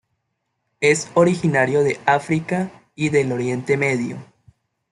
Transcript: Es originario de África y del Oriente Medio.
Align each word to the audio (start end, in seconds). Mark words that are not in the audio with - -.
Es 0.79 1.11
originario 1.13 1.83
de 1.83 1.99
África 2.07 2.71
y 2.95 3.09
del 3.09 3.31
Oriente 3.31 3.77
Medio. 3.77 4.17